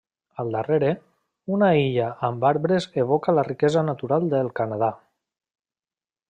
Al 0.43 0.47
darrere, 0.53 0.87
una 1.57 1.69
illa 1.81 2.07
amb 2.29 2.47
arbres 2.51 2.87
evoca 3.03 3.37
la 3.41 3.45
riquesa 3.51 3.85
natural 3.91 4.27
del 4.33 4.51
Canadà. 4.63 4.91